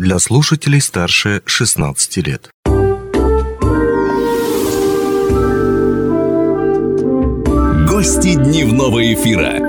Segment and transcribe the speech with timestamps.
[0.00, 2.48] для слушателей старше 16 лет.
[7.86, 9.60] Гости дневного эфира.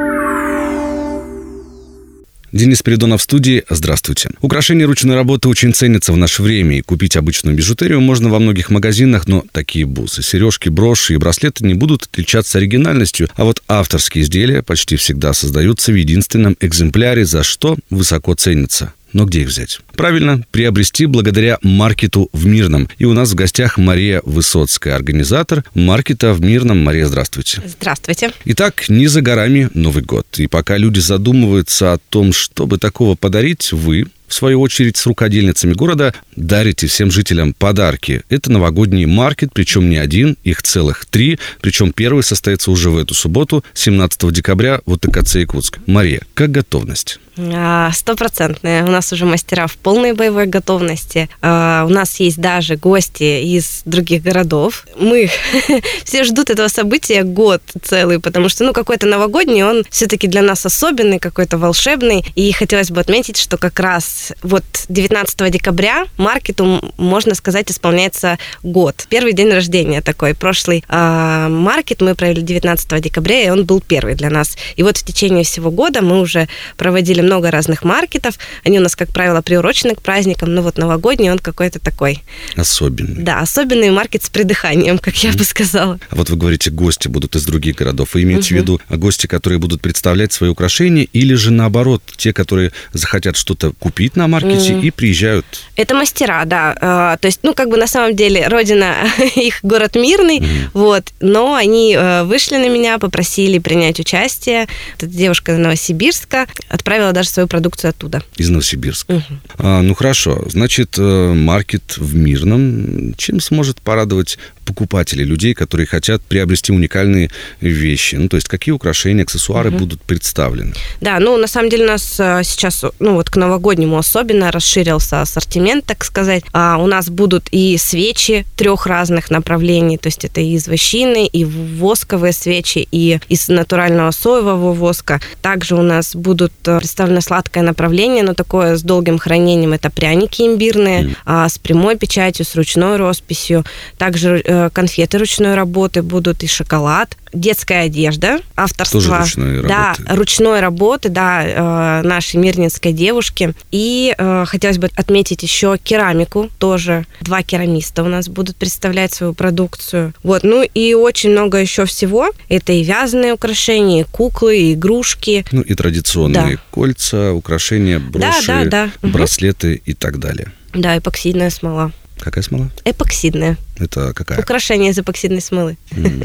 [2.54, 3.64] Денис Передонов в студии.
[3.70, 4.30] Здравствуйте.
[4.40, 8.70] Украшения ручной работы очень ценятся в наше время, и купить обычную бижутерию можно во многих
[8.70, 14.24] магазинах, но такие бусы, сережки, броши и браслеты не будут отличаться оригинальностью, а вот авторские
[14.24, 18.94] изделия почти всегда создаются в единственном экземпляре, за что высоко ценятся.
[19.14, 19.80] Но где их взять?
[19.96, 22.90] Правильно, приобрести благодаря маркету в Мирном.
[22.98, 26.84] И у нас в гостях Мария Высоцкая, организатор маркета в Мирном.
[26.84, 27.62] Мария, здравствуйте.
[27.66, 28.32] Здравствуйте.
[28.46, 30.28] Итак, не за горами Новый год.
[30.38, 35.74] И пока люди задумываются о том, чтобы такого подарить, вы, в свою очередь, с рукодельницами
[35.74, 38.24] города дарите всем жителям подарки.
[38.30, 41.38] Это новогодний маркет, причем не один, их целых три.
[41.60, 45.80] Причем первый состоится уже в эту субботу, 17 декабря, в УТКЦ Якутск.
[45.86, 47.20] Мария, как готовность?
[47.38, 48.84] А, стопроцентные.
[48.84, 51.30] У нас уже мастера в полной боевой готовности.
[51.42, 54.86] А, у нас есть даже гости из других городов.
[55.00, 55.30] Мы
[56.04, 60.66] все ждут этого события год целый, потому что, ну, какой-то новогодний, он все-таки для нас
[60.66, 62.26] особенный, какой-то волшебный.
[62.36, 69.06] И хотелось бы отметить, что как раз вот 19 декабря маркету, можно сказать, исполняется год.
[69.10, 70.34] Первый день рождения такой.
[70.34, 74.58] Прошлый э, маркет мы провели 19 декабря, и он был первый для нас.
[74.76, 78.38] И вот в течение всего года мы уже проводили много разных маркетов.
[78.64, 82.24] Они у нас, как правило, приурочены к праздникам, но вот новогодний он какой-то такой.
[82.56, 83.24] Особенный.
[83.24, 86.00] Да, особенный маркет с придыханием, как я бы сказала.
[86.10, 88.14] А вот вы говорите, гости будут из других городов.
[88.14, 88.60] Вы имеете угу.
[88.60, 93.72] в виду гости, которые будут представлять свои украшения, или же наоборот, те, которые захотят что-то
[93.74, 94.86] купить на маркете угу.
[94.86, 95.46] и приезжают?
[95.76, 96.76] Это мастера, да.
[96.80, 98.96] А, то есть, ну, как бы на самом деле, родина
[99.36, 100.48] их город Мирный, угу.
[100.74, 101.12] вот.
[101.20, 104.68] Но они э, вышли на меня, попросили принять участие.
[104.98, 108.22] Эта девушка из Новосибирска отправила даже свою продукцию оттуда.
[108.38, 109.14] Из Новосибирска.
[109.14, 109.24] Угу.
[109.60, 110.44] А, ну, хорошо.
[110.48, 114.38] Значит, э, маркет в Мирном чем сможет порадовать
[114.72, 118.16] покупателей, людей, которые хотят приобрести уникальные вещи?
[118.16, 119.80] Ну, то есть какие украшения, аксессуары угу.
[119.80, 120.74] будут представлены?
[121.02, 125.22] Да, ну, на самом деле у нас э, сейчас, ну, вот к новогоднему особенно расширился
[125.22, 126.44] ассортимент, так сказать.
[126.54, 131.28] А у нас будут и свечи трех разных направлений, то есть это и из вощины,
[131.28, 135.20] и восковые свечи, и из натурального соевого воска.
[135.42, 139.74] Также у нас будут э, представлено сладкое направление, но такое с долгим хранением.
[139.74, 141.16] Это пряники имбирные, mm.
[141.26, 143.66] а, с прямой печатью, с ручной росписью.
[143.98, 149.00] Также э, конфеты ручной работы будут и шоколад детская одежда, авторства.
[149.00, 150.16] Тоже ручной да, работы.
[150.16, 153.54] ручной работы, да, э, нашей мирнинской девушки.
[153.72, 157.06] И э, хотелось бы отметить еще керамику тоже.
[157.22, 160.14] Два керамиста у нас будут представлять свою продукцию.
[160.24, 162.32] Вот, ну и очень много еще всего.
[162.50, 165.46] Это и вязаные украшения, и куклы, и игрушки.
[165.52, 166.62] Ну и традиционные да.
[166.72, 169.08] кольца, украшения, броши, да, да, да.
[169.08, 169.82] браслеты угу.
[169.86, 170.52] и так далее.
[170.74, 171.92] Да, эпоксидная смола.
[172.20, 172.70] Какая смола?
[172.86, 173.58] Эпоксидная.
[173.82, 174.40] Это какая?
[174.40, 175.78] Украшение из эпоксидной смолы.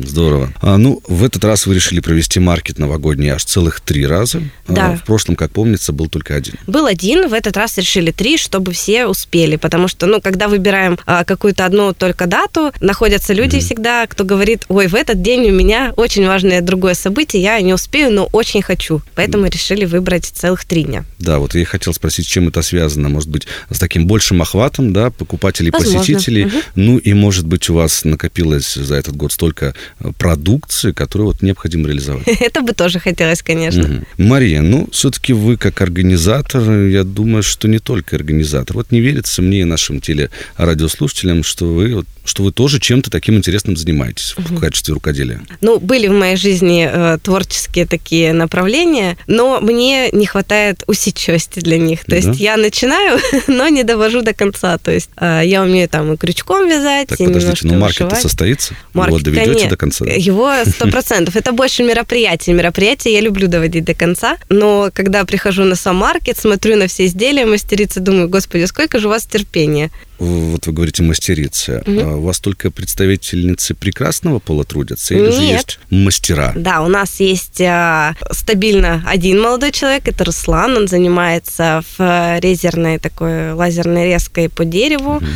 [0.05, 0.53] здорово.
[0.61, 4.43] А, ну, в этот раз вы решили провести маркет новогодний аж целых три раза.
[4.67, 4.93] А, да.
[4.93, 6.55] А, в прошлом, как помнится, был только один.
[6.66, 9.56] Был один, в этот раз решили три, чтобы все успели.
[9.56, 13.61] Потому что, ну, когда выбираем а, какую-то одну только дату, находятся люди mm.
[13.61, 17.72] всегда, кто говорит, ой, в этот день у меня очень важное другое событие, я не
[17.72, 19.00] успею, но очень хочу.
[19.15, 19.50] Поэтому mm.
[19.50, 21.05] решили выбрать целых три дня.
[21.19, 23.09] Да, вот я хотел спросить, чем это связано?
[23.09, 26.00] Может быть, с таким большим охватом, да, покупателей, Возможно.
[26.00, 26.47] посетителей?
[26.47, 26.56] Угу.
[26.75, 31.29] Ну и, может может быть, у вас накопилось за этот год столько э, продукции, которую
[31.29, 32.27] вот необходимо реализовать?
[32.41, 33.84] Это бы тоже хотелось, конечно.
[33.84, 34.25] Угу.
[34.25, 38.77] Мария, ну, все-таки вы как организатор, я думаю, что не только организатор.
[38.77, 43.37] Вот не верится мне и нашим телерадиослушателям, что вы вот что вы тоже чем-то таким
[43.37, 44.57] интересным занимаетесь угу.
[44.57, 45.41] в качестве рукоделия.
[45.61, 51.78] Ну, были в моей жизни э, творческие такие направления, но мне не хватает усидчивости для
[51.78, 52.05] них.
[52.05, 52.17] То да?
[52.17, 54.77] есть я начинаю, но не довожу до конца.
[54.78, 58.75] То есть э, я умею там и крючком вязать, так, и подождите, но маркет состоится?
[58.93, 60.05] Маркет, Вы доведете нет, до конца?
[60.05, 61.37] Его сто процентов.
[61.37, 62.55] Это больше мероприятие.
[62.55, 67.07] Мероприятие я люблю доводить до конца, но когда прихожу на сам маркет, смотрю на все
[67.07, 72.18] изделия, мастерицы, думаю, господи, сколько же у вас терпения вот вы говорите мастерица, угу.
[72.18, 75.34] у вас только представительницы прекрасного пола трудятся или Нет.
[75.34, 76.53] же есть мастера?
[76.57, 82.98] Да, у нас есть э, стабильно один молодой человек, это Руслан, он занимается в резерной
[82.98, 85.16] такой лазерной резкой по дереву.
[85.16, 85.27] Угу.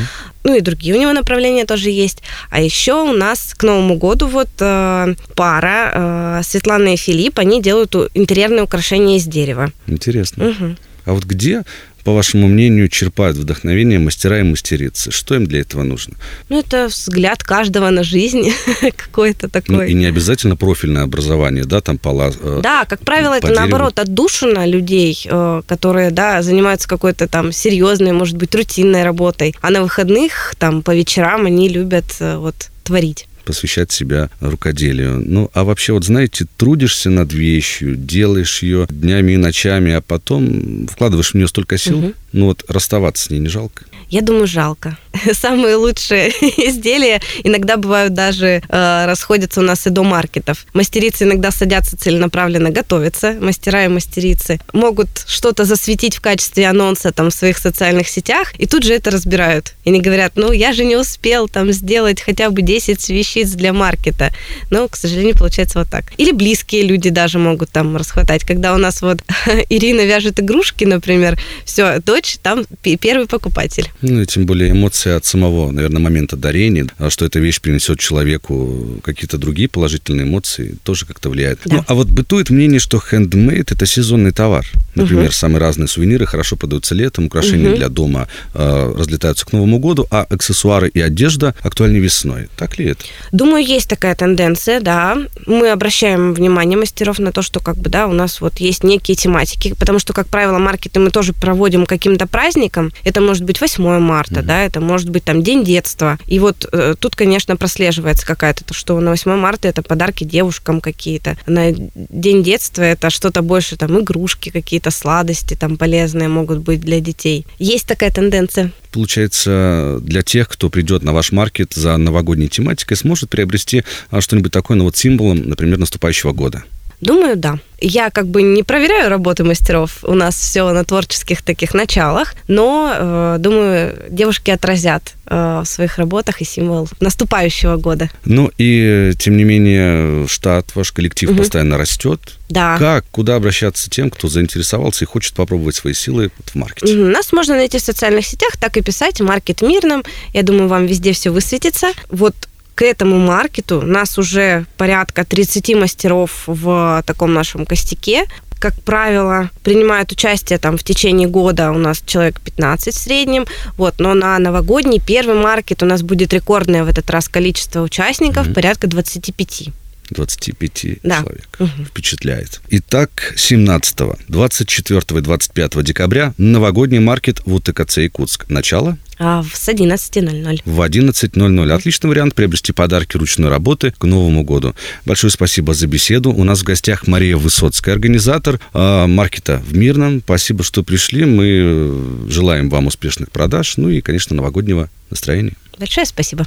[0.42, 2.22] Ну и другие у него направления тоже есть.
[2.50, 7.60] А еще у нас к Новому году вот э, пара э, Светлана и Филипп, они
[7.60, 9.70] делают интерьерные украшения из дерева.
[9.86, 10.48] Интересно.
[10.48, 10.76] Угу.
[11.04, 11.62] А вот где
[12.04, 15.10] по вашему мнению, черпают вдохновение мастера и мастерицы?
[15.10, 16.14] Что им для этого нужно?
[16.48, 18.52] Ну, это взгляд каждого на жизнь
[18.96, 19.76] какой-то такой.
[19.76, 22.32] Ну, и не обязательно профильное образование, да, там пола...
[22.40, 23.60] Э, да, как правило, по это дереву.
[23.60, 29.54] наоборот отдушина людей, э, которые, да, занимаются какой-то там серьезной, может быть, рутинной работой.
[29.60, 35.22] А на выходных, там, по вечерам они любят э, вот творить посвящать себя рукоделию.
[35.24, 40.86] Ну, а вообще, вот знаете, трудишься над вещью, делаешь ее днями и ночами, а потом
[40.88, 42.14] вкладываешь в нее столько сил, угу.
[42.32, 43.84] ну вот расставаться с ней не жалко?
[44.10, 44.98] Я думаю, жалко.
[45.32, 46.30] Самые лучшие
[46.68, 50.66] изделия иногда бывают даже э, расходятся у нас и до маркетов.
[50.74, 57.30] Мастерицы иногда садятся целенаправленно готовятся, мастера и мастерицы могут что-то засветить в качестве анонса там
[57.30, 59.74] в своих социальных сетях, и тут же это разбирают.
[59.84, 63.72] И они говорят, ну, я же не успел там сделать хотя бы 10 вещиц для
[63.72, 64.32] маркета.
[64.70, 66.06] Но, к сожалению, получается вот так.
[66.16, 68.44] Или близкие люди даже могут там расхватать.
[68.44, 69.18] Когда у нас вот
[69.68, 73.88] Ирина вяжет игрушки, например, все, дочь там первый покупатель.
[74.02, 77.98] Ну и тем более эмоции от самого, наверное, момента дарения, а что эта вещь принесет
[77.98, 81.60] человеку какие-то другие положительные эмоции, тоже как-то влияет.
[81.64, 81.76] Да.
[81.76, 84.66] Ну, а вот бытует мнение, что хендмейд– это сезонный товар.
[84.94, 85.32] Например, угу.
[85.32, 87.76] самые разные сувениры хорошо продаются летом, украшения угу.
[87.76, 92.48] для дома э, разлетаются к Новому году, а аксессуары и одежда актуальны весной.
[92.56, 93.04] Так ли это?
[93.32, 95.16] Думаю, есть такая тенденция, да.
[95.46, 99.14] Мы обращаем внимание мастеров на то, что как бы, да, у нас вот есть некие
[99.14, 102.92] тематики, потому что, как правило, маркеты мы тоже проводим каким-то праздником.
[103.04, 104.44] Это может быть 8 марта, mm-hmm.
[104.44, 106.18] да, это может быть там День детства.
[106.26, 110.80] И вот э, тут, конечно, прослеживается какая-то, то, что на 8 марта это подарки девушкам
[110.80, 111.36] какие-то.
[111.46, 117.00] На День детства это что-то больше, там, игрушки какие-то, сладости там полезные могут быть для
[117.00, 117.46] детей.
[117.58, 123.30] Есть такая тенденция получается, для тех, кто придет на ваш маркет за новогодней тематикой, сможет
[123.30, 126.64] приобрести а, что-нибудь такое, ну вот символом, например, наступающего года?
[127.00, 127.58] Думаю, да.
[127.80, 132.92] Я как бы не проверяю работы мастеров, у нас все на творческих таких началах, но
[132.94, 138.10] э, думаю, девушки отразят э, в своих работах и символ наступающего года.
[138.26, 141.38] Ну и тем не менее штат, ваш коллектив угу.
[141.38, 142.20] постоянно растет.
[142.50, 142.76] Да.
[142.78, 146.92] Как, куда обращаться тем, кто заинтересовался и хочет попробовать свои силы в маркете?
[146.92, 147.06] Угу.
[147.06, 150.02] Нас можно найти в социальных сетях, так и писать «Маркет Мирным».
[150.34, 151.92] Я думаю, вам везде все высветится.
[152.10, 152.34] Вот
[152.80, 158.24] к этому маркету нас уже порядка 30 мастеров в таком нашем костяке
[158.58, 163.46] как правило, принимают участие там в течение года у нас человек 15 в среднем,
[163.78, 168.48] вот, но на новогодний первый маркет у нас будет рекордное в этот раз количество участников,
[168.48, 168.54] mm-hmm.
[168.54, 169.68] порядка 25.
[170.10, 171.20] 25 да.
[171.22, 171.48] человек.
[171.58, 171.84] Угу.
[171.86, 172.60] Впечатляет.
[172.70, 173.96] Итак, 17,
[174.28, 178.48] 24 и 25 декабря новогодний маркет в УТКЦ Якутск.
[178.48, 178.98] Начало?
[179.22, 180.62] А, с 11.00.
[180.64, 181.72] В 11.00.
[181.72, 184.74] Отличный вариант приобрести подарки ручной работы к Новому году.
[185.04, 186.30] Большое спасибо за беседу.
[186.30, 190.20] У нас в гостях Мария Высоцкая, организатор э, маркета в Мирном.
[190.24, 191.26] Спасибо, что пришли.
[191.26, 195.52] Мы э, желаем вам успешных продаж, ну и, конечно, новогоднего настроения.
[195.78, 196.46] Большое спасибо.